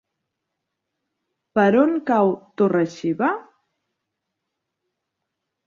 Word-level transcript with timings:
Per 1.59 1.65
on 1.83 1.93
cau 2.09 2.33
Torre-xiva? 2.63 3.31